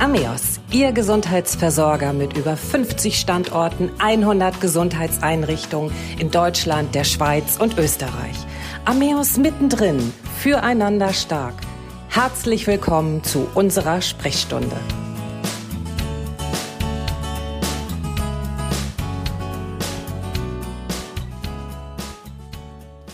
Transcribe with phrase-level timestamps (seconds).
[0.00, 8.34] Ameos, Ihr Gesundheitsversorger mit über 50 Standorten, 100 Gesundheitseinrichtungen in Deutschland, der Schweiz und Österreich.
[8.86, 11.52] Ameos mittendrin, füreinander stark.
[12.08, 14.74] Herzlich willkommen zu unserer Sprechstunde.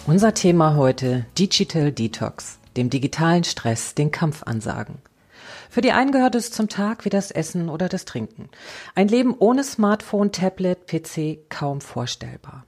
[0.06, 4.98] Unser Thema heute Digital Detox, dem digitalen Stress, den Kampfansagen.
[5.76, 8.48] Für die einen gehört es zum Tag wie das Essen oder das Trinken.
[8.94, 12.64] Ein Leben ohne Smartphone, Tablet, PC kaum vorstellbar.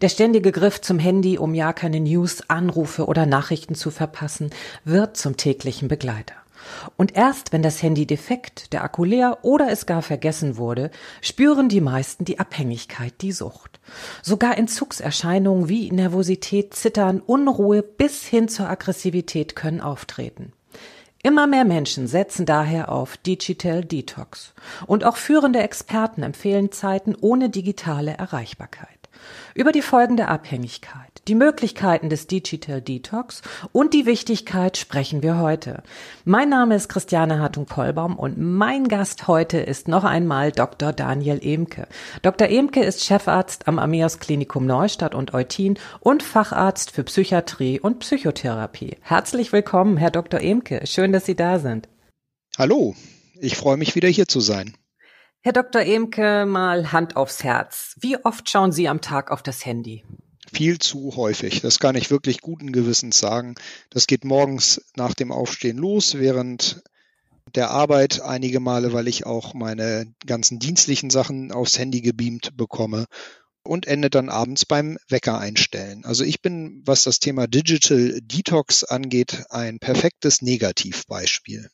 [0.00, 4.50] Der ständige Griff zum Handy, um ja keine News, Anrufe oder Nachrichten zu verpassen,
[4.84, 6.36] wird zum täglichen Begleiter.
[6.96, 11.68] Und erst wenn das Handy defekt, der Akku leer oder es gar vergessen wurde, spüren
[11.68, 13.80] die meisten die Abhängigkeit, die Sucht.
[14.22, 20.52] Sogar Entzugserscheinungen wie Nervosität, Zittern, Unruhe bis hin zur Aggressivität können auftreten.
[21.24, 24.54] Immer mehr Menschen setzen daher auf Digital Detox.
[24.88, 28.88] Und auch führende Experten empfehlen Zeiten ohne digitale Erreichbarkeit.
[29.54, 35.38] Über die Folgen der Abhängigkeit, die Möglichkeiten des Digital Detox und die Wichtigkeit sprechen wir
[35.38, 35.82] heute.
[36.24, 40.92] Mein Name ist Christiane Hartung-Kollbaum und mein Gast heute ist noch einmal Dr.
[40.92, 41.86] Daniel Emke.
[42.22, 42.48] Dr.
[42.48, 48.96] Emke ist Chefarzt am Ameos Klinikum Neustadt und Eutin und Facharzt für Psychiatrie und Psychotherapie.
[49.00, 50.40] Herzlich willkommen, Herr Dr.
[50.40, 50.86] Emke.
[50.86, 51.88] Schön, dass Sie da sind.
[52.58, 52.96] Hallo,
[53.40, 54.74] ich freue mich wieder hier zu sein.
[55.40, 55.82] Herr Dr.
[55.82, 57.96] Emke, mal Hand aufs Herz.
[58.00, 60.04] Wie oft schauen Sie am Tag auf das Handy?
[60.52, 61.60] Viel zu häufig.
[61.60, 63.54] Das kann ich wirklich guten Gewissens sagen.
[63.90, 66.82] Das geht morgens nach dem Aufstehen los, während
[67.54, 73.06] der Arbeit einige Male, weil ich auch meine ganzen dienstlichen Sachen aufs Handy gebeamt bekomme
[73.62, 76.04] und endet dann abends beim Wecker einstellen.
[76.04, 81.70] Also ich bin, was das Thema Digital Detox angeht, ein perfektes Negativbeispiel.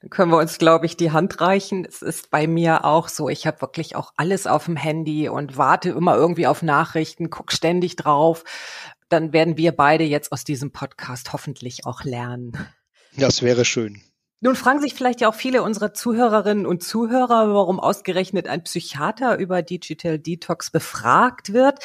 [0.00, 1.84] Dann können wir uns, glaube ich, die Hand reichen.
[1.84, 3.28] Es ist bei mir auch so.
[3.28, 7.52] Ich habe wirklich auch alles auf dem Handy und warte immer irgendwie auf Nachrichten, guck
[7.52, 8.44] ständig drauf.
[9.08, 12.52] Dann werden wir beide jetzt aus diesem Podcast hoffentlich auch lernen.
[13.16, 14.02] Das wäre schön.
[14.40, 19.38] Nun fragen sich vielleicht ja auch viele unserer Zuhörerinnen und Zuhörer, warum ausgerechnet ein Psychiater
[19.38, 21.78] über Digital Detox befragt wird.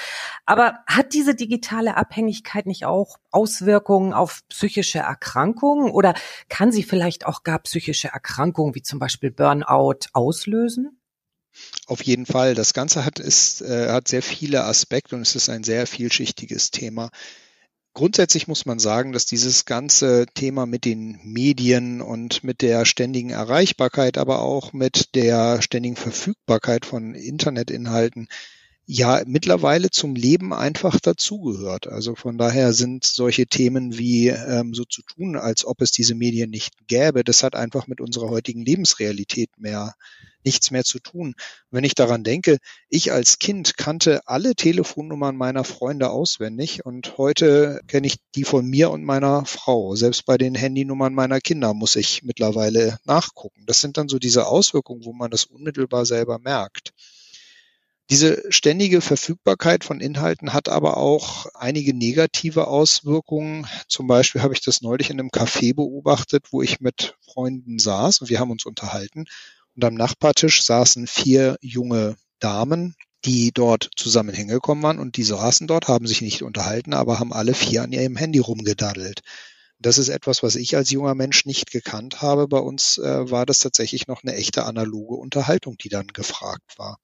[0.45, 6.13] Aber hat diese digitale Abhängigkeit nicht auch Auswirkungen auf psychische Erkrankungen oder
[6.49, 10.99] kann sie vielleicht auch gar psychische Erkrankungen wie zum Beispiel Burnout auslösen?
[11.87, 12.53] Auf jeden Fall.
[12.53, 16.71] Das Ganze hat, ist, äh, hat sehr viele Aspekte und es ist ein sehr vielschichtiges
[16.71, 17.11] Thema.
[17.93, 23.31] Grundsätzlich muss man sagen, dass dieses ganze Thema mit den Medien und mit der ständigen
[23.31, 28.29] Erreichbarkeit, aber auch mit der ständigen Verfügbarkeit von Internetinhalten
[28.93, 31.87] ja mittlerweile zum Leben einfach dazugehört.
[31.87, 36.13] Also von daher sind solche Themen wie ähm, so zu tun, als ob es diese
[36.13, 39.95] Medien nicht gäbe, das hat einfach mit unserer heutigen Lebensrealität mehr
[40.43, 41.35] nichts mehr zu tun.
[41.69, 42.57] Wenn ich daran denke,
[42.89, 48.65] ich als Kind kannte alle Telefonnummern meiner Freunde auswendig und heute kenne ich die von
[48.65, 49.95] mir und meiner Frau.
[49.95, 53.63] Selbst bei den Handynummern meiner Kinder muss ich mittlerweile nachgucken.
[53.67, 56.91] Das sind dann so diese Auswirkungen, wo man das unmittelbar selber merkt.
[58.11, 63.67] Diese ständige Verfügbarkeit von Inhalten hat aber auch einige negative Auswirkungen.
[63.87, 68.19] Zum Beispiel habe ich das neulich in einem Café beobachtet, wo ich mit Freunden saß
[68.19, 69.27] und wir haben uns unterhalten.
[69.77, 75.67] Und am Nachbartisch saßen vier junge Damen, die dort zusammen hingekommen waren und die saßen
[75.67, 79.21] dort, haben sich nicht unterhalten, aber haben alle vier an ihrem Handy rumgedaddelt.
[79.79, 82.49] Das ist etwas, was ich als junger Mensch nicht gekannt habe.
[82.49, 86.97] Bei uns äh, war das tatsächlich noch eine echte analoge Unterhaltung, die dann gefragt war.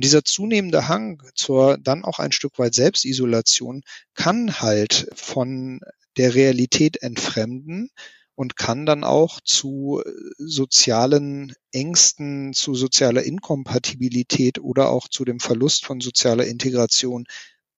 [0.00, 3.82] Und dieser zunehmende Hang zur dann auch ein Stück weit Selbstisolation
[4.14, 5.80] kann halt von
[6.16, 7.90] der Realität entfremden
[8.34, 10.02] und kann dann auch zu
[10.38, 17.26] sozialen Ängsten, zu sozialer Inkompatibilität oder auch zu dem Verlust von sozialer Integration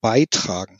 [0.00, 0.78] beitragen.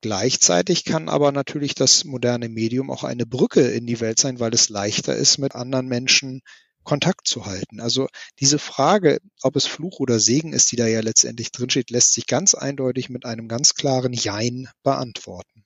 [0.00, 4.52] Gleichzeitig kann aber natürlich das moderne Medium auch eine Brücke in die Welt sein, weil
[4.54, 6.42] es leichter ist, mit anderen Menschen
[6.90, 7.78] Kontakt zu halten.
[7.78, 8.08] Also
[8.40, 12.26] diese Frage, ob es Fluch oder Segen ist, die da ja letztendlich drinsteht, lässt sich
[12.26, 15.64] ganz eindeutig mit einem ganz klaren Jein beantworten.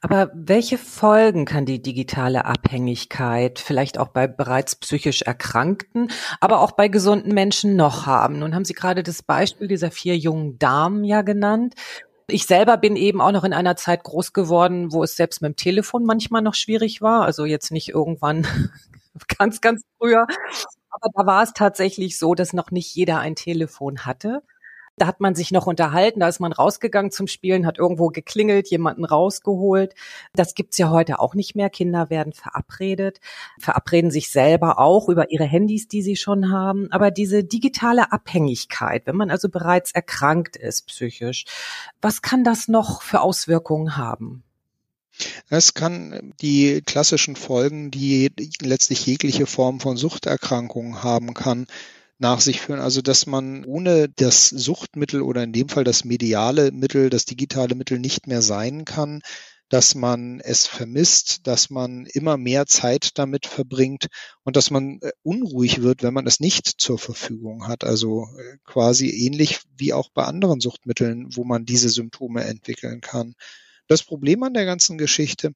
[0.00, 6.10] Aber welche Folgen kann die digitale Abhängigkeit vielleicht auch bei bereits psychisch Erkrankten,
[6.40, 8.38] aber auch bei gesunden Menschen noch haben?
[8.38, 11.74] Nun haben Sie gerade das Beispiel dieser vier jungen Damen ja genannt.
[12.28, 15.50] Ich selber bin eben auch noch in einer Zeit groß geworden, wo es selbst mit
[15.50, 17.26] dem Telefon manchmal noch schwierig war.
[17.26, 18.46] Also jetzt nicht irgendwann
[19.38, 20.26] ganz, ganz früher.
[20.90, 24.42] Aber da war es tatsächlich so, dass noch nicht jeder ein Telefon hatte.
[24.96, 28.68] Da hat man sich noch unterhalten, da ist man rausgegangen zum Spielen, hat irgendwo geklingelt,
[28.70, 29.94] jemanden rausgeholt.
[30.34, 31.68] Das gibt's ja heute auch nicht mehr.
[31.68, 33.18] Kinder werden verabredet,
[33.58, 36.92] verabreden sich selber auch über ihre Handys, die sie schon haben.
[36.92, 41.44] Aber diese digitale Abhängigkeit, wenn man also bereits erkrankt ist psychisch,
[42.00, 44.44] was kann das noch für Auswirkungen haben?
[45.48, 51.66] Es kann die klassischen Folgen, die letztlich jegliche Form von Suchterkrankungen haben kann,
[52.18, 52.80] nach sich führen.
[52.80, 57.74] Also dass man ohne das Suchtmittel oder in dem Fall das mediale Mittel, das digitale
[57.74, 59.20] Mittel nicht mehr sein kann,
[59.68, 64.06] dass man es vermisst, dass man immer mehr Zeit damit verbringt
[64.44, 67.82] und dass man äh, unruhig wird, wenn man es nicht zur Verfügung hat.
[67.82, 73.34] Also äh, quasi ähnlich wie auch bei anderen Suchtmitteln, wo man diese Symptome entwickeln kann.
[73.86, 75.52] Das Problem an der ganzen Geschichte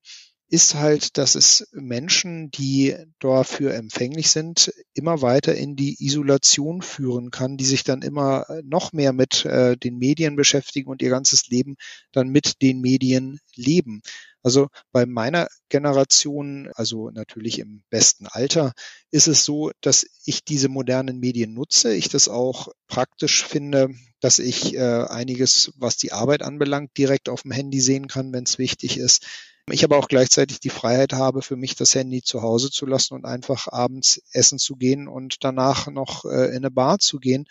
[0.51, 7.31] ist halt, dass es Menschen, die dafür empfänglich sind, immer weiter in die Isolation führen
[7.31, 11.49] kann, die sich dann immer noch mehr mit äh, den Medien beschäftigen und ihr ganzes
[11.49, 11.77] Leben
[12.13, 14.01] dann mit den Medien leben.
[14.43, 18.73] Also bei meiner Generation, also natürlich im besten Alter,
[19.11, 23.91] ist es so, dass ich diese modernen Medien nutze, ich das auch praktisch finde,
[24.21, 28.45] dass ich äh, einiges, was die Arbeit anbelangt, direkt auf dem Handy sehen kann, wenn
[28.45, 29.27] es wichtig ist
[29.71, 33.15] ich aber auch gleichzeitig die Freiheit habe, für mich das Handy zu Hause zu lassen
[33.15, 37.47] und einfach abends essen zu gehen und danach noch äh, in eine Bar zu gehen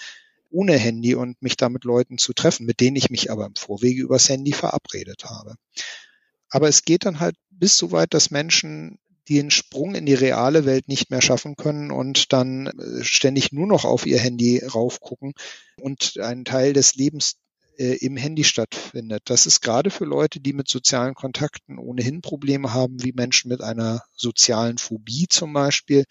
[0.49, 3.55] ohne Handy und mich da mit Leuten zu treffen, mit denen ich mich aber im
[3.55, 5.55] Vorwege übers Handy verabredet habe.
[6.49, 8.99] Aber es geht dann halt bis so weit, dass Menschen
[9.29, 13.67] den Sprung in die reale Welt nicht mehr schaffen können und dann äh, ständig nur
[13.67, 15.33] noch auf ihr Handy raufgucken
[15.81, 17.35] und einen Teil des Lebens
[17.77, 19.23] äh, im Handy stattfindet.
[19.25, 23.61] Das ist gerade für Leute, die mit sozialen Kontakten ohnehin Probleme haben, wie Menschen mit
[23.61, 26.05] einer sozialen Phobie zum Beispiel,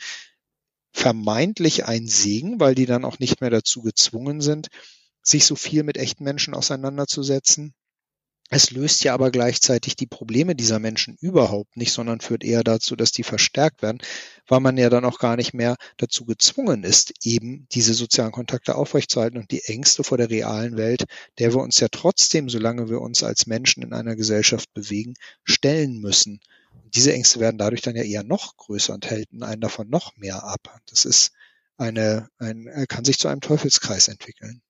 [0.92, 4.68] vermeintlich ein Segen, weil die dann auch nicht mehr dazu gezwungen sind,
[5.22, 7.74] sich so viel mit echten Menschen auseinanderzusetzen.
[8.48, 12.94] Es löst ja aber gleichzeitig die Probleme dieser Menschen überhaupt nicht, sondern führt eher dazu,
[12.94, 13.98] dass die verstärkt werden,
[14.46, 18.76] weil man ja dann auch gar nicht mehr dazu gezwungen ist, eben diese sozialen Kontakte
[18.76, 21.06] aufrechtzuerhalten und die Ängste vor der realen Welt,
[21.40, 25.98] der wir uns ja trotzdem, solange wir uns als Menschen in einer Gesellschaft bewegen, stellen
[26.00, 26.38] müssen.
[26.84, 30.16] Und diese Ängste werden dadurch dann ja eher noch größer und halten einen davon noch
[30.16, 30.80] mehr ab.
[30.86, 31.32] Das ist
[31.78, 34.62] eine, ein, kann sich zu einem Teufelskreis entwickeln.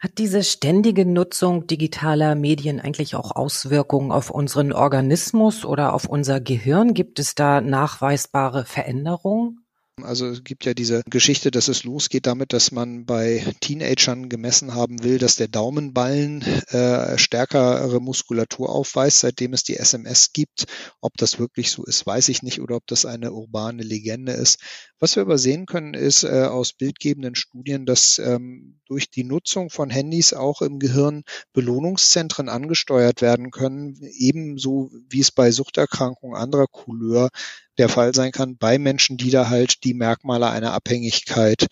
[0.00, 6.40] Hat diese ständige Nutzung digitaler Medien eigentlich auch Auswirkungen auf unseren Organismus oder auf unser
[6.40, 6.94] Gehirn?
[6.94, 9.64] Gibt es da nachweisbare Veränderungen?
[10.02, 14.74] Also es gibt ja diese Geschichte, dass es losgeht damit, dass man bei Teenagern gemessen
[14.74, 20.64] haben will, dass der Daumenballen äh, stärkere Muskulatur aufweist, seitdem es die SMS gibt.
[21.00, 24.58] Ob das wirklich so ist, weiß ich nicht, oder ob das eine urbane Legende ist.
[25.04, 29.68] Was wir aber sehen können, ist äh, aus bildgebenden Studien, dass ähm, durch die Nutzung
[29.68, 36.68] von Handys auch im Gehirn Belohnungszentren angesteuert werden können, ebenso wie es bei Suchterkrankungen anderer
[36.68, 37.28] Couleur
[37.76, 41.66] der Fall sein kann bei Menschen, die da halt die Merkmale einer Abhängigkeit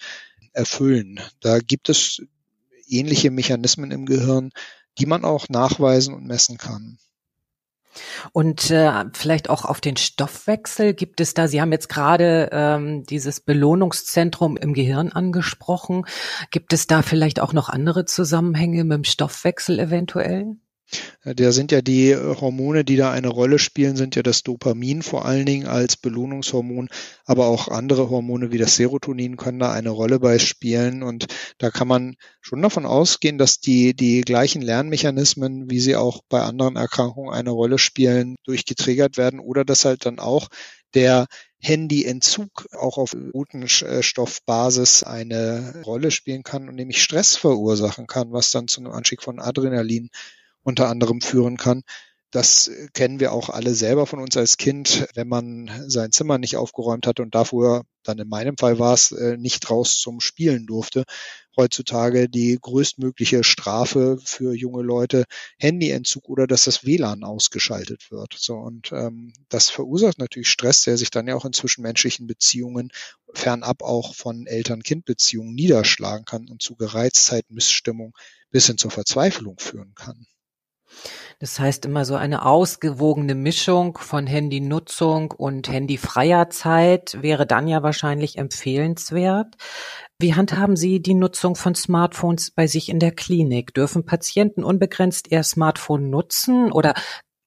[0.53, 1.19] erfüllen.
[1.41, 2.21] Da gibt es
[2.87, 4.51] ähnliche Mechanismen im Gehirn,
[4.99, 6.99] die man auch nachweisen und messen kann.
[8.33, 13.05] Und äh, vielleicht auch auf den Stoffwechsel gibt es da, Sie haben jetzt gerade ähm,
[13.05, 16.05] dieses Belohnungszentrum im Gehirn angesprochen.
[16.51, 20.57] Gibt es da vielleicht auch noch andere Zusammenhänge mit dem Stoffwechsel eventuell?
[21.25, 25.03] Da sind ja die äh, Hormone, die da eine Rolle spielen, sind ja das Dopamin
[25.03, 26.89] vor allen Dingen als Belohnungshormon,
[27.25, 31.03] aber auch andere Hormone wie das Serotonin können da eine Rolle bei spielen.
[31.03, 31.27] Und
[31.59, 36.43] da kann man schon davon ausgehen, dass die, die gleichen Lernmechanismen, wie sie auch bei
[36.43, 40.49] anderen Erkrankungen eine Rolle spielen, durchgetriggert werden oder dass halt dann auch
[40.95, 41.27] der
[41.63, 48.67] Handyentzug auch auf Botenstoffbasis eine Rolle spielen kann und nämlich Stress verursachen kann, was dann
[48.67, 50.11] zu einem Anstieg von Adrenalin
[50.63, 51.83] unter anderem führen kann.
[52.33, 56.57] Das kennen wir auch alle selber von uns als Kind, wenn man sein Zimmer nicht
[56.57, 60.65] aufgeräumt hatte und dafür, dann in meinem Fall war es, äh, nicht raus zum Spielen
[60.65, 61.05] durfte.
[61.59, 65.25] Heutzutage die größtmögliche Strafe für junge Leute,
[65.61, 68.35] Handyentzug oder dass das WLAN ausgeschaltet wird.
[68.39, 72.93] So und ähm, das verursacht natürlich Stress, der sich dann ja auch in zwischenmenschlichen Beziehungen
[73.35, 78.17] fernab auch von Eltern-Kind-Beziehungen niederschlagen kann und zu Gereiztheit, Missstimmung
[78.51, 80.27] bis hin zur Verzweiflung führen kann.
[81.39, 87.83] Das heißt immer so eine ausgewogene Mischung von Handynutzung und handyfreier Zeit wäre dann ja
[87.83, 89.57] wahrscheinlich empfehlenswert.
[90.21, 93.75] Wie handhaben Sie die Nutzung von Smartphones bei sich in der Klinik?
[93.75, 96.95] Dürfen Patienten unbegrenzt ihr Smartphone nutzen oder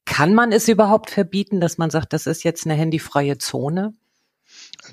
[0.05, 3.93] kann man es überhaupt verbieten, dass man sagt, das ist jetzt eine handyfreie Zone?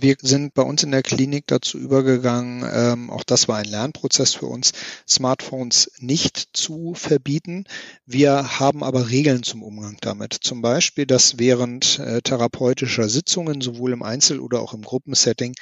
[0.02, 4.34] Wir sind bei uns in der Klinik dazu übergegangen, ähm, auch das war ein Lernprozess
[4.34, 4.72] für uns,
[5.08, 7.66] Smartphones nicht zu verbieten.
[8.04, 10.34] Wir haben aber Regeln zum Umgang damit.
[10.34, 15.54] Zum Beispiel, dass während äh, therapeutischer Sitzungen, sowohl im Einzel- oder auch im Gruppensetting,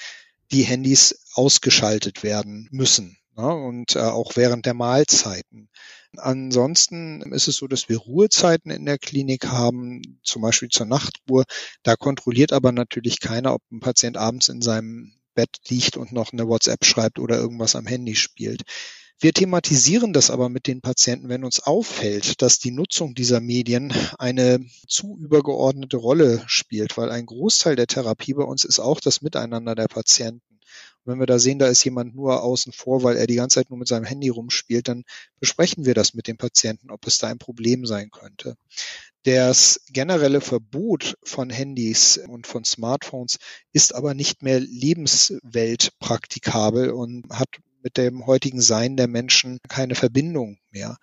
[0.50, 3.18] die Handys ausgeschaltet werden müssen.
[3.36, 5.68] Ja, ne, und äh, auch während der Mahlzeiten.
[6.16, 11.44] Ansonsten ist es so, dass wir Ruhezeiten in der Klinik haben, zum Beispiel zur Nachtruhe.
[11.82, 16.32] Da kontrolliert aber natürlich keiner, ob ein Patient abends in seinem Bett liegt und noch
[16.32, 18.62] eine WhatsApp schreibt oder irgendwas am Handy spielt.
[19.20, 23.92] Wir thematisieren das aber mit den Patienten, wenn uns auffällt, dass die Nutzung dieser Medien
[24.18, 29.20] eine zu übergeordnete Rolle spielt, weil ein Großteil der Therapie bei uns ist auch das
[29.20, 30.49] Miteinander der Patienten.
[31.04, 33.54] Und wenn wir da sehen, da ist jemand nur außen vor, weil er die ganze
[33.54, 35.04] Zeit nur mit seinem Handy rumspielt, dann
[35.38, 38.56] besprechen wir das mit dem Patienten, ob es da ein Problem sein könnte.
[39.24, 43.36] Das generelle Verbot von Handys und von Smartphones
[43.72, 47.48] ist aber nicht mehr lebensweltpraktikabel und hat
[47.82, 50.98] mit dem heutigen Sein der Menschen keine Verbindung mehr.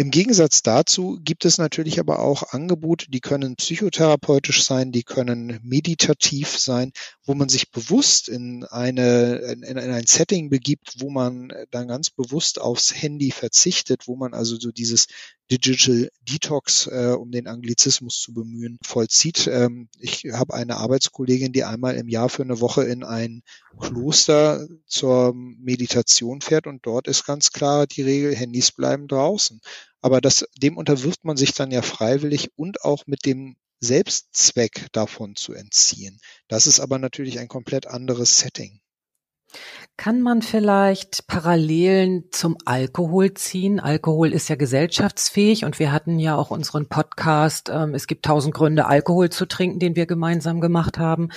[0.00, 5.60] Im Gegensatz dazu gibt es natürlich aber auch Angebote, die können psychotherapeutisch sein, die können
[5.62, 6.92] meditativ sein,
[7.26, 12.08] wo man sich bewusst in eine, in, in ein Setting begibt, wo man dann ganz
[12.08, 15.06] bewusst aufs Handy verzichtet, wo man also so dieses
[15.50, 19.48] Digital Detox, äh, um den Anglizismus zu bemühen, vollzieht.
[19.48, 23.42] Ähm, ich habe eine Arbeitskollegin, die einmal im Jahr für eine Woche in ein
[23.80, 29.60] Kloster zur Meditation fährt und dort ist ganz klar die Regel, Handys bleiben draußen.
[30.00, 35.36] Aber das, dem unterwirft man sich dann ja freiwillig und auch mit dem Selbstzweck davon
[35.36, 36.20] zu entziehen.
[36.48, 38.79] Das ist aber natürlich ein komplett anderes Setting.
[40.00, 43.80] Kann man vielleicht Parallelen zum Alkohol ziehen?
[43.80, 48.54] Alkohol ist ja gesellschaftsfähig und wir hatten ja auch unseren Podcast, ähm, es gibt tausend
[48.54, 51.28] Gründe, Alkohol zu trinken, den wir gemeinsam gemacht haben.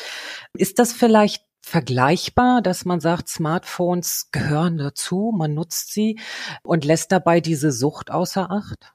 [0.53, 6.17] Ist das vielleicht vergleichbar, dass man sagt, Smartphones gehören dazu, man nutzt sie
[6.63, 8.93] und lässt dabei diese Sucht außer Acht?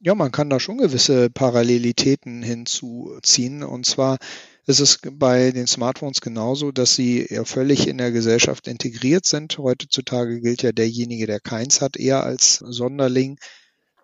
[0.00, 3.64] Ja, man kann da schon gewisse Parallelitäten hinzuziehen.
[3.64, 4.18] Und zwar
[4.66, 9.58] ist es bei den Smartphones genauso, dass sie ja völlig in der Gesellschaft integriert sind.
[9.58, 13.38] Heutzutage gilt ja derjenige, der keins hat, eher als Sonderling.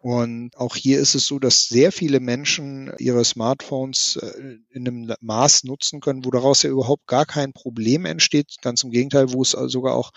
[0.02, 5.14] Und auch hier ist es so, dass sehr viele Menschen ihre Smartphones äh, in einem
[5.21, 8.57] Maß nutzen können, wo daraus ja überhaupt gar kein Problem entsteht.
[8.62, 10.11] Ganz im Gegenteil, wo es sogar auch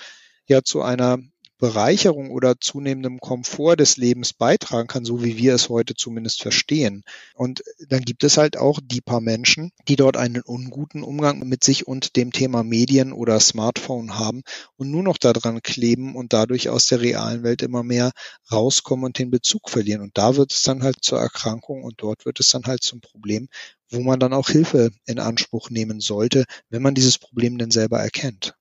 [0.48, 1.20] ja zu einer
[1.58, 7.04] Bereicherung oder zunehmendem Komfort des Lebens beitragen kann, so wie wir es heute zumindest verstehen.
[7.34, 11.64] Und dann gibt es halt auch die paar Menschen, die dort einen unguten Umgang mit
[11.64, 14.42] sich und dem Thema Medien oder Smartphone haben
[14.76, 18.12] und nur noch daran kleben und dadurch aus der realen Welt immer mehr
[18.52, 20.02] rauskommen und den Bezug verlieren.
[20.02, 23.02] Und da wird es dann halt zur Erkrankung und dort wird es dann halt zum
[23.02, 23.48] Problem,
[23.90, 28.00] wo man dann auch Hilfe in Anspruch nehmen sollte, wenn man dieses Problem denn selber
[28.00, 28.56] erkennt.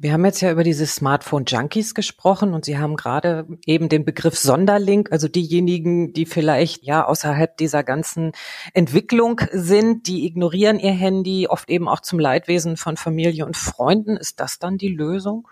[0.00, 4.38] Wir haben jetzt ja über diese Smartphone-Junkies gesprochen und Sie haben gerade eben den Begriff
[4.38, 8.30] Sonderling, also diejenigen, die vielleicht ja außerhalb dieser ganzen
[8.74, 14.16] Entwicklung sind, die ignorieren ihr Handy, oft eben auch zum Leidwesen von Familie und Freunden.
[14.16, 15.48] Ist das dann die Lösung?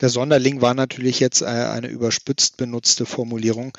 [0.00, 3.72] Der Sonderling war natürlich jetzt äh, eine überspitzt benutzte Formulierung.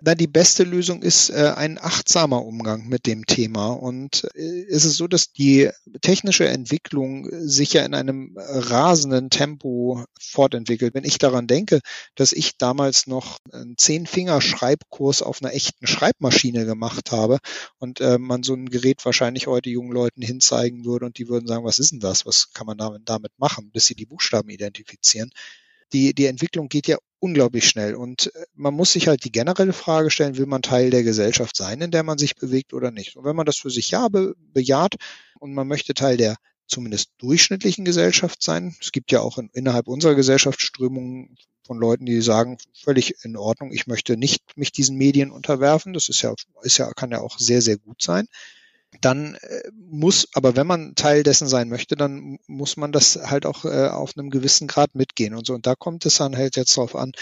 [0.00, 3.70] Na, die beste Lösung ist äh, ein achtsamer Umgang mit dem Thema.
[3.72, 5.70] Und äh, es ist so, dass die
[6.02, 10.94] technische Entwicklung sich ja in einem rasenden Tempo fortentwickelt.
[10.94, 11.80] Wenn ich daran denke,
[12.14, 17.38] dass ich damals noch einen Zehn-Finger-Schreibkurs auf einer echten Schreibmaschine gemacht habe
[17.78, 21.48] und äh, man so ein Gerät wahrscheinlich heute jungen Leuten hinzeigen würde und die würden
[21.48, 22.24] sagen, was ist denn das?
[22.24, 25.32] Was kann man damit, damit machen, bis sie die Buchstaben identifizieren?
[25.92, 27.94] Die, die Entwicklung geht ja unglaublich schnell.
[27.94, 31.56] Und äh, man muss sich halt die generelle Frage stellen, will man Teil der Gesellschaft
[31.56, 33.16] sein, in der man sich bewegt oder nicht?
[33.16, 34.96] Und wenn man das für sich ja be bejaht
[35.38, 39.88] und man möchte Teil der zumindest durchschnittlichen Gesellschaft sein, es gibt ja auch in, innerhalb
[39.88, 44.96] unserer Gesellschaft Strömungen von Leuten, die sagen, völlig in Ordnung, ich möchte nicht mich diesen
[44.96, 48.26] Medien unterwerfen, das ist ja, ist ja, kann ja auch sehr, sehr gut sein
[49.00, 53.46] dann äh, muss, aber wenn man Teil dessen sein möchte, dann muss man das halt
[53.46, 55.54] auch äh, auf einem gewissen Grad mitgehen und so.
[55.54, 57.12] Und da kommt es dann halt jetzt darauf an,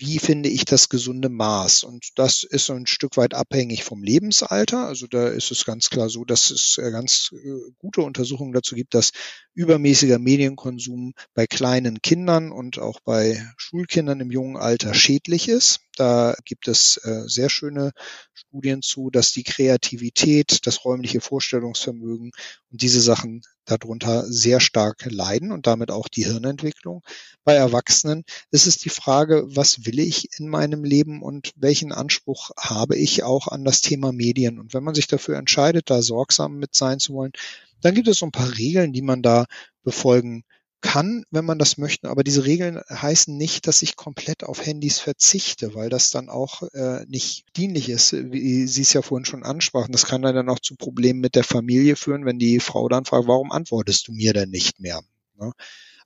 [0.00, 1.82] wie finde ich das gesunde Maß?
[1.82, 4.86] Und das ist so ein Stück weit abhängig vom Lebensalter.
[4.86, 7.34] Also da ist es ganz klar so, dass es äh, ganz
[7.78, 9.10] gute Untersuchungen dazu gibt, dass
[9.54, 15.80] übermäßiger Medienkonsum bei kleinen Kindern und auch bei Schulkindern im jungen Alter schädlich ist.
[15.98, 17.92] Da gibt es äh, sehr schöne
[18.32, 22.30] Studien zu, dass die Kreativität, das räumliche Vorstellungsvermögen
[22.70, 27.02] und diese Sachen darunter sehr stark leiden und damit auch die Hirnentwicklung.
[27.44, 32.50] Bei Erwachsenen ist es die Frage, was will ich in meinem Leben und welchen Anspruch
[32.56, 34.58] habe ich auch an das Thema Medien?
[34.58, 37.32] Und wenn man sich dafür entscheidet, da sorgsam mit sein zu wollen,
[37.80, 39.46] dann gibt es so ein paar Regeln, die man da
[39.82, 40.44] befolgen
[40.80, 45.00] kann, wenn man das möchte, aber diese Regeln heißen nicht, dass ich komplett auf Handys
[45.00, 49.42] verzichte, weil das dann auch äh, nicht dienlich ist, wie Sie es ja vorhin schon
[49.42, 49.92] ansprachen.
[49.92, 53.26] Das kann dann auch zu Problemen mit der Familie führen, wenn die Frau dann fragt,
[53.26, 55.00] warum antwortest du mir denn nicht mehr?
[55.38, 55.52] Ne?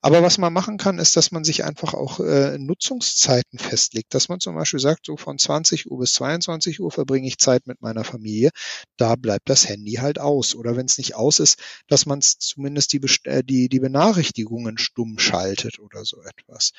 [0.04, 4.28] Aber was man machen kann, ist, dass man sich einfach auch äh, Nutzungszeiten festlegt, dass
[4.28, 7.80] man zum Beispiel sagt, so von 20 Uhr bis 22 Uhr verbringe ich Zeit mit
[7.82, 8.50] meiner Familie,
[8.96, 10.56] da bleibt das Handy halt aus.
[10.56, 15.20] Oder wenn es nicht aus ist, dass man zumindest die, äh, die, die Benachrichtigungen stumm
[15.20, 16.72] schaltet oder so etwas.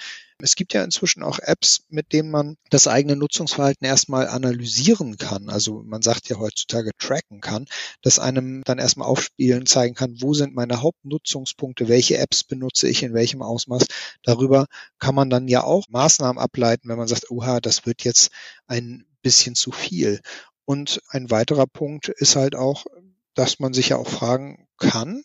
[0.43, 5.49] Es gibt ja inzwischen auch Apps, mit denen man das eigene Nutzungsverhalten erstmal analysieren kann.
[5.49, 7.65] Also man sagt ja heutzutage tracken kann,
[8.01, 13.03] dass einem dann erstmal aufspielen zeigen kann, wo sind meine Hauptnutzungspunkte, welche Apps benutze ich
[13.03, 13.85] in welchem Ausmaß.
[14.21, 14.65] Darüber
[14.99, 18.29] kann man dann ja auch Maßnahmen ableiten, wenn man sagt, oha, das wird jetzt
[18.67, 20.19] ein bisschen zu viel.
[20.65, 22.85] Und ein weiterer Punkt ist halt auch,
[23.33, 25.23] dass man sich ja auch fragen kann,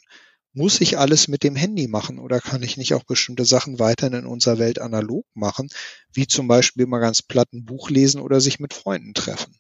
[0.58, 4.18] muss ich alles mit dem Handy machen oder kann ich nicht auch bestimmte Sachen weiterhin
[4.18, 5.68] in unserer Welt analog machen,
[6.12, 9.54] wie zum Beispiel mal ganz platt ein Buch lesen oder sich mit Freunden treffen?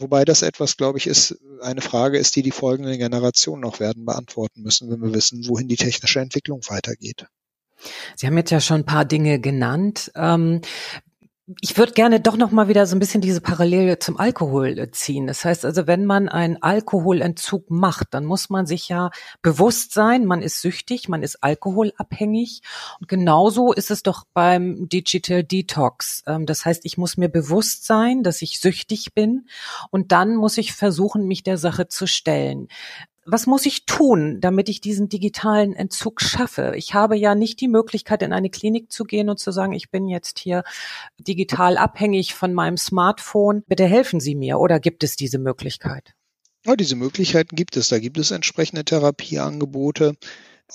[0.00, 4.04] Wobei das etwas, glaube ich, ist, eine Frage ist, die die folgenden Generationen noch werden
[4.04, 7.26] beantworten müssen, wenn wir wissen, wohin die technische Entwicklung weitergeht.
[8.16, 10.10] Sie haben jetzt ja schon ein paar Dinge genannt.
[10.16, 10.62] Ähm,
[11.60, 14.90] ich würde gerne doch noch mal wieder so ein bisschen diese Parallele zum Alkohol äh,
[14.90, 15.26] ziehen.
[15.26, 19.10] Das heißt also, wenn man einen Alkoholentzug macht, dann muss man sich ja
[19.42, 22.62] bewusst sein, man ist süchtig, man ist alkoholabhängig.
[22.98, 26.22] Und genauso ist es doch beim Digital Detox.
[26.26, 29.46] Ähm, das heißt, ich muss mir bewusst sein, dass ich süchtig bin
[29.90, 32.68] und dann muss ich versuchen, mich der Sache zu stellen
[33.26, 36.74] was muss ich tun, damit ich diesen digitalen Entzug schaffe?
[36.76, 39.90] Ich habe ja nicht die Möglichkeit, in eine Klinik zu gehen und zu sagen, ich
[39.90, 40.62] bin jetzt hier
[41.18, 43.62] digital abhängig von meinem Smartphone.
[43.66, 44.58] Bitte helfen Sie mir.
[44.58, 46.14] Oder gibt es diese Möglichkeit?
[46.66, 47.88] Ja, diese Möglichkeiten gibt es.
[47.88, 50.16] Da gibt es entsprechende Therapieangebote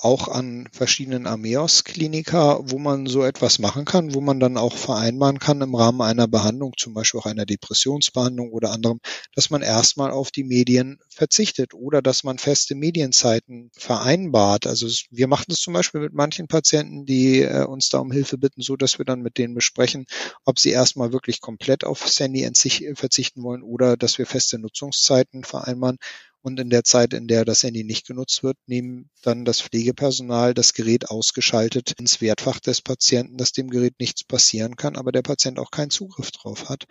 [0.02, 5.38] auch an verschiedenen Ameos-Klinika, wo man so etwas machen kann, wo man dann auch vereinbaren
[5.38, 9.00] kann im Rahmen einer Behandlung, zum Beispiel auch einer Depressionsbehandlung oder anderem,
[9.34, 14.66] dass man erstmal auf die Medien verzichtet oder dass man feste Medienzeiten vereinbart.
[14.66, 18.38] Also wir machen das zum Beispiel mit manchen Patienten, die äh, uns da um Hilfe
[18.38, 20.06] bitten, so dass wir dann mit denen besprechen,
[20.44, 22.48] ob sie erstmal wirklich komplett auf Handy
[22.94, 25.98] verzichten wollen oder dass wir feste Nutzungszeiten vereinbaren
[26.42, 30.54] und in der Zeit, in der das Handy nicht genutzt wird, nehmen dann das Pflegepersonal
[30.54, 35.22] das Gerät ausgeschaltet ins Wertfach des Patienten, dass dem Gerät nichts passieren kann, aber der
[35.22, 36.86] Patient auch keinen Zugriff drauf hat.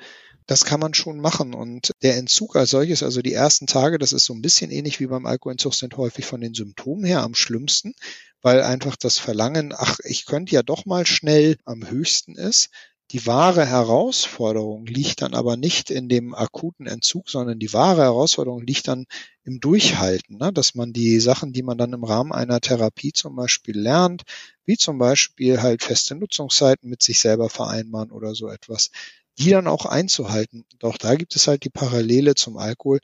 [0.46, 1.54] Das kann man schon machen.
[1.54, 5.00] Und der Entzug als solches, also die ersten Tage, das ist so ein bisschen ähnlich
[5.00, 7.94] wie beim Alkoholentzug, sind häufig von den Symptomen her am schlimmsten,
[8.42, 12.70] weil einfach das Verlangen, ach, ich könnte ja doch mal schnell am höchsten ist.
[13.12, 18.62] Die wahre Herausforderung liegt dann aber nicht in dem akuten Entzug, sondern die wahre Herausforderung
[18.62, 19.08] liegt dann
[19.44, 20.54] im Durchhalten, ne?
[20.54, 24.24] dass man die Sachen, die man dann im Rahmen einer Therapie zum Beispiel lernt,
[24.66, 28.92] wie zum Beispiel halt feste Nutzungszeiten mit sich selber vereinbaren oder so etwas,
[29.40, 30.66] die dann auch einzuhalten.
[30.84, 33.00] Auch da gibt es halt die Parallele zum Alkohol.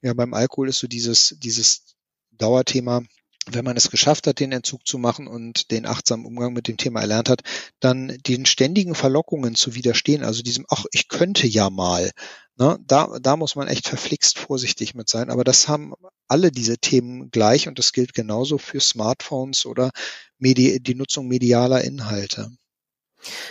[0.00, 1.94] Ja, beim Alkohol ist so dieses, dieses
[2.32, 3.02] Dauerthema,
[3.50, 6.76] wenn man es geschafft hat, den Entzug zu machen und den achtsamen Umgang mit dem
[6.76, 7.42] Thema erlernt hat,
[7.80, 12.10] dann den ständigen Verlockungen zu widerstehen, also diesem, ach, ich könnte ja mal,
[12.56, 15.30] ne, da, da muss man echt verflixt vorsichtig mit sein.
[15.30, 15.94] Aber das haben
[16.28, 19.90] alle diese Themen gleich und das gilt genauso für Smartphones oder
[20.38, 22.50] Medi die Nutzung medialer Inhalte.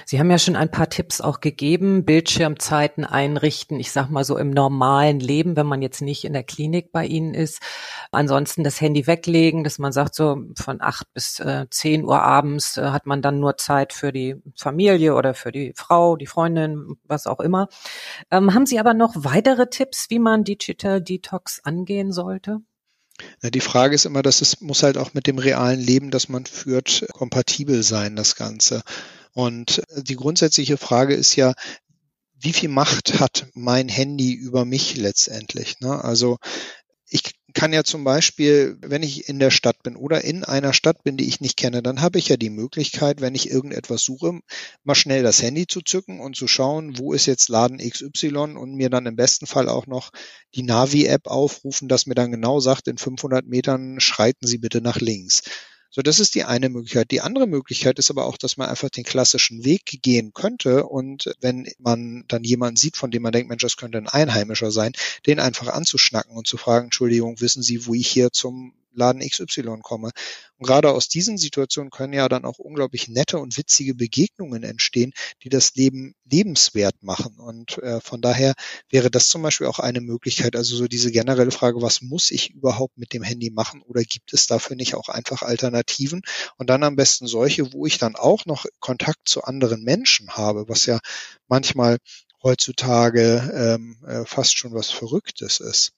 [0.06, 4.38] Sie haben ja schon ein paar Tipps auch gegeben, Bildschirmzeiten einrichten, ich sag mal so
[4.38, 7.60] im normalen Leben, wenn man jetzt nicht in der Klinik bei Ihnen ist.
[8.12, 12.78] Ansonsten das Handy weglegen, dass man sagt, so von acht bis äh, zehn Uhr abends
[12.78, 16.96] äh, hat man dann nur Zeit für die Familie oder für die Frau, die Freundin,
[17.06, 17.68] was auch immer.
[18.32, 22.62] Ähm, haben Sie aber noch weitere Tipps, wie man Digital Detox angehen sollte?
[23.44, 26.46] Die Frage ist immer, dass es muss halt auch mit dem realen Leben, das man
[26.46, 28.82] führt, kompatibel sein, das Ganze.
[29.34, 31.54] Und die grundsätzliche Frage ist ja,
[32.40, 35.80] wie viel Macht hat mein Handy über mich letztendlich?
[35.80, 36.04] Ne?
[36.04, 36.38] Also
[37.08, 37.22] ich
[37.54, 41.16] kann ja zum Beispiel, wenn ich in der Stadt bin oder in einer Stadt bin,
[41.16, 44.40] die ich nicht kenne, dann habe ich ja die Möglichkeit, wenn ich irgendetwas suche,
[44.84, 48.74] mal schnell das Handy zu zücken und zu schauen, wo ist jetzt Laden XY und
[48.74, 50.10] mir dann im besten Fall auch noch
[50.56, 54.98] die Navi-App aufrufen, dass mir dann genau sagt, in 500 Metern schreiten Sie bitte nach
[54.98, 55.44] links.
[55.96, 57.12] So, das ist die eine Möglichkeit.
[57.12, 61.36] Die andere Möglichkeit ist aber auch, dass man einfach den klassischen Weg gehen könnte und
[61.40, 64.94] wenn man dann jemanden sieht, von dem man denkt, Mensch, das könnte ein Einheimischer sein,
[65.28, 69.80] den einfach anzuschnacken und zu fragen, Entschuldigung, wissen Sie, wo ich hier zum Laden XY
[69.82, 70.12] komme.
[70.58, 75.14] Und gerade aus diesen Situationen können ja dann auch unglaublich nette und witzige Begegnungen entstehen,
[75.44, 77.40] die das Leben lebenswert machen.
[77.40, 78.54] Und äh, von daher
[78.90, 82.52] wäre das zum Beispiel auch eine Möglichkeit, also so diese generelle Frage, was muss ich
[82.52, 86.22] überhaupt mit dem Handy machen oder gibt es dafür nicht auch einfach Alternativen?
[86.58, 90.70] Und dann am besten solche, wo ich dann auch noch Kontakt zu anderen Menschen habe,
[90.70, 91.00] was ja
[91.48, 91.98] manchmal
[92.44, 95.94] heutzutage ähm, äh, fast schon was Verrücktes ist.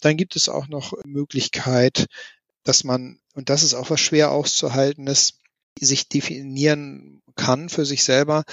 [0.00, 2.06] Dann gibt es auch noch Möglichkeit,
[2.64, 5.40] dass man, und das ist auch was schwer auszuhaltenes,
[5.80, 8.44] sich definieren kann für sich selber,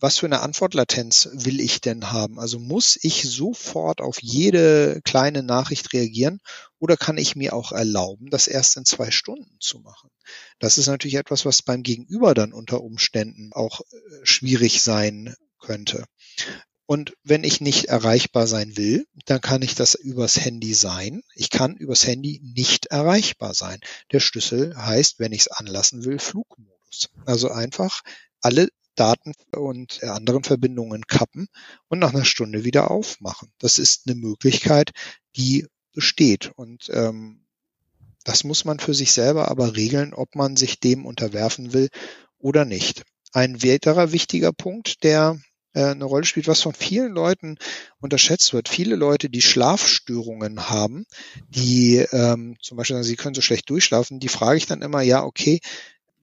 [0.00, 2.38] was für eine Antwortlatenz will ich denn haben?
[2.38, 6.40] Also muss ich sofort auf jede kleine Nachricht reagieren
[6.78, 10.10] oder kann ich mir auch erlauben, das erst in zwei Stunden zu machen?
[10.58, 13.84] Das ist natürlich etwas, was beim Gegenüber dann unter Umständen auch äh,
[14.24, 16.04] schwierig sein könnte.
[16.86, 21.22] Und wenn ich nicht erreichbar sein will, dann kann ich das übers Handy sein.
[21.34, 23.80] Ich kann übers Handy nicht erreichbar sein.
[24.12, 27.08] Der Schlüssel heißt, wenn ich es anlassen will, Flugmodus.
[27.24, 28.02] Also einfach
[28.42, 31.48] alle Daten und anderen Verbindungen kappen
[31.88, 33.50] und nach einer Stunde wieder aufmachen.
[33.58, 34.92] Das ist eine Möglichkeit,
[35.36, 36.52] die besteht.
[36.54, 37.46] Und ähm,
[38.24, 41.88] das muss man für sich selber aber regeln, ob man sich dem unterwerfen will
[42.38, 43.04] oder nicht.
[43.32, 45.40] Ein weiterer wichtiger Punkt, der
[45.82, 47.56] eine Rolle spielt, was von vielen Leuten
[47.98, 48.68] unterschätzt wird.
[48.68, 51.06] Viele Leute, die Schlafstörungen haben,
[51.48, 55.02] die ähm, zum Beispiel sagen, sie können so schlecht durchschlafen, die frage ich dann immer,
[55.02, 55.60] ja, okay,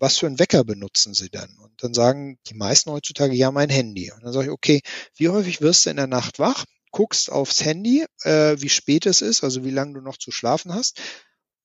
[0.01, 1.57] was für einen Wecker benutzen Sie denn?
[1.61, 4.11] Und dann sagen die meisten heutzutage, ja, mein Handy.
[4.11, 4.81] Und dann sage ich, okay,
[5.15, 6.65] wie häufig wirst du in der Nacht wach?
[6.89, 10.73] Guckst aufs Handy, äh, wie spät es ist, also wie lange du noch zu schlafen
[10.73, 10.99] hast.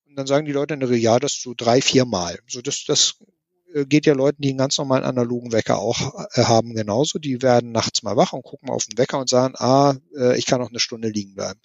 [0.05, 2.39] Und dann sagen die Leute in der Regel, ja, das so drei, vier Mal.
[2.47, 3.25] So, das, das äh,
[3.85, 7.19] geht ja Leuten, die einen ganz normalen analogen Wecker auch äh, haben, genauso.
[7.19, 10.45] Die werden nachts mal wach und gucken auf den Wecker und sagen, ah, äh, ich
[10.45, 11.59] kann noch eine Stunde liegen bleiben.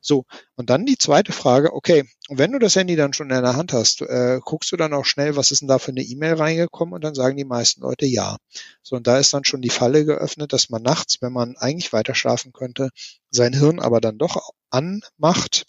[0.00, 3.56] So, und dann die zweite Frage, okay, wenn du das Handy dann schon in der
[3.56, 6.34] Hand hast, äh, guckst du dann auch schnell, was ist denn da für eine E-Mail
[6.34, 8.36] reingekommen und dann sagen die meisten Leute ja.
[8.82, 11.94] So, und da ist dann schon die Falle geöffnet, dass man nachts, wenn man eigentlich
[11.94, 12.90] weiter schlafen könnte,
[13.30, 15.64] sein Hirn aber dann doch anmacht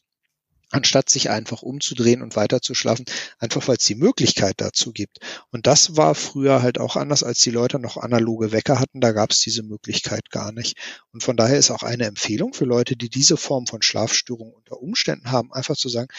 [0.75, 3.05] anstatt sich einfach umzudrehen und weiterzuschlafen,
[3.39, 5.19] einfach weil es die Möglichkeit dazu gibt.
[5.51, 9.13] Und das war früher halt auch anders, als die Leute noch analoge Wecker hatten, da
[9.13, 10.77] gab es diese Möglichkeit gar nicht.
[11.13, 14.81] Und von daher ist auch eine Empfehlung für Leute, die diese Form von Schlafstörung unter
[14.81, 16.09] Umständen haben, einfach zu sagen,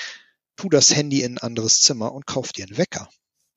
[0.57, 3.09] tu das Handy in ein anderes Zimmer und kauf dir einen Wecker.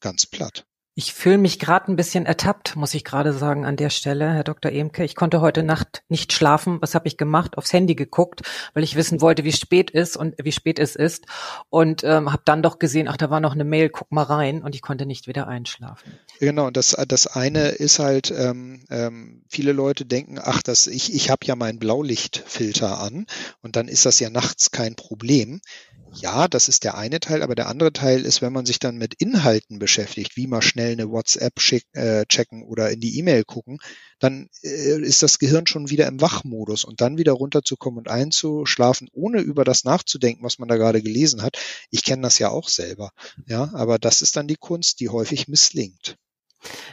[0.02, 0.66] Ganz platt.
[1.00, 4.44] Ich fühle mich gerade ein bisschen ertappt, muss ich gerade sagen an der Stelle, Herr
[4.44, 4.70] Dr.
[4.70, 5.06] Emke.
[5.06, 6.82] Ich konnte heute Nacht nicht schlafen.
[6.82, 7.58] Was habe ich gemacht?
[7.58, 8.42] Aufs Handy geguckt,
[8.74, 11.26] weil ich wissen wollte, wie spät ist und wie spät es ist.
[11.70, 14.62] Und ähm, habe dann doch gesehen, ach, da war noch eine Mail, guck mal rein.
[14.62, 16.20] Und ich konnte nicht wieder einschlafen.
[16.42, 21.30] Genau, das, das eine ist halt, ähm, ähm, viele Leute denken, ach, das, ich, ich
[21.30, 23.26] habe ja meinen Blaulichtfilter an
[23.62, 25.62] und dann ist das ja nachts kein Problem.
[26.12, 28.98] Ja, das ist der eine Teil, aber der andere Teil ist, wenn man sich dann
[28.98, 33.44] mit Inhalten beschäftigt, wie mal schnell eine WhatsApp schick, äh, checken oder in die E-Mail
[33.44, 33.78] gucken,
[34.20, 39.08] dann äh, ist das Gehirn schon wieder im Wachmodus und dann wieder runterzukommen und einzuschlafen,
[39.14, 41.58] ohne über das nachzudenken, was man da gerade gelesen hat.
[41.92, 43.12] Ich kenne das ja auch selber,
[43.48, 46.18] ja, aber das ist dann die Kunst, die häufig misslingt.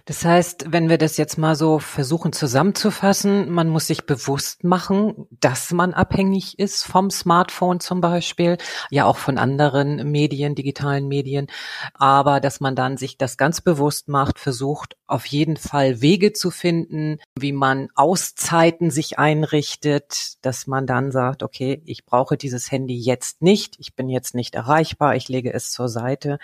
[0.04, 5.26] Das heißt, wenn wir das jetzt mal so versuchen zusammenzufassen, man muss sich bewusst machen,
[5.30, 8.58] dass man abhängig ist vom Smartphone zum Beispiel,
[8.90, 11.48] ja auch von anderen Medien, digitalen Medien,
[11.94, 16.50] aber dass man dann sich das ganz bewusst macht, versucht auf jeden Fall Wege zu
[16.50, 22.96] finden, wie man Auszeiten sich einrichtet, dass man dann sagt, okay, ich brauche dieses Handy
[22.96, 26.38] jetzt nicht, ich bin jetzt nicht erreichbar, ich lege es zur Seite.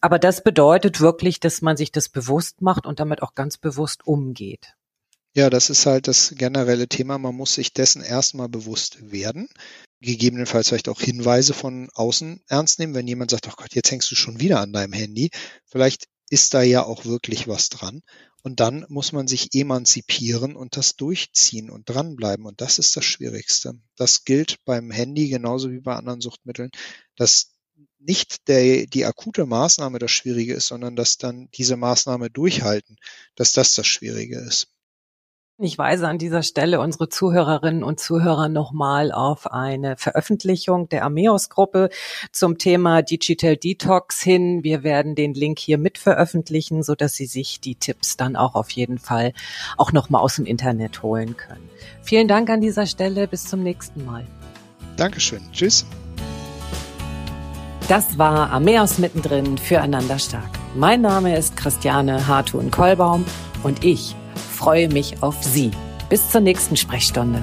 [0.00, 3.56] Aber das bedeutet wirklich, dass man sich das bewusst macht, macht und damit auch ganz
[3.56, 4.74] bewusst umgeht.
[5.34, 7.16] Ja, das ist halt das generelle Thema.
[7.16, 9.48] Man muss sich dessen erstmal bewusst werden.
[10.00, 14.10] Gegebenenfalls vielleicht auch Hinweise von außen ernst nehmen, wenn jemand sagt, oh Gott, jetzt hängst
[14.10, 15.30] du schon wieder an deinem Handy.
[15.64, 18.02] Vielleicht ist da ja auch wirklich was dran.
[18.42, 22.44] Und dann muss man sich emanzipieren und das durchziehen und dranbleiben.
[22.44, 23.80] Und das ist das Schwierigste.
[23.96, 26.70] Das gilt beim Handy genauso wie bei anderen Suchtmitteln.
[27.16, 27.54] Das
[27.98, 32.96] nicht der, die akute Maßnahme das Schwierige ist, sondern dass dann diese Maßnahme durchhalten,
[33.34, 34.68] dass das das Schwierige ist.
[35.60, 41.88] Ich weise an dieser Stelle unsere Zuhörerinnen und Zuhörer nochmal auf eine Veröffentlichung der Ameos-Gruppe
[42.30, 44.62] zum Thema Digital Detox hin.
[44.62, 48.54] Wir werden den Link hier mit veröffentlichen, so dass Sie sich die Tipps dann auch
[48.54, 49.32] auf jeden Fall
[49.76, 51.68] auch nochmal aus dem Internet holen können.
[52.04, 53.26] Vielen Dank an dieser Stelle.
[53.26, 54.24] Bis zum nächsten Mal.
[54.96, 55.42] Dankeschön.
[55.50, 55.84] Tschüss.
[57.88, 60.50] Das war Ameos mittendrin füreinander stark.
[60.76, 63.24] Mein Name ist Christiane Hartun-Kollbaum
[63.62, 64.14] und ich
[64.54, 65.70] freue mich auf Sie.
[66.10, 67.42] Bis zur nächsten Sprechstunde.